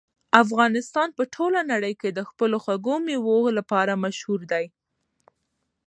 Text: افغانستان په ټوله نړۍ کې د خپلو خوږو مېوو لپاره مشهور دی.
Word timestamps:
افغانستان 0.43 1.09
په 1.17 1.23
ټوله 1.35 1.59
نړۍ 1.71 1.93
کې 2.01 2.09
د 2.11 2.19
خپلو 2.29 2.57
خوږو 2.63 2.95
مېوو 3.05 3.39
لپاره 3.57 4.01
مشهور 4.03 4.41
دی. 4.51 4.65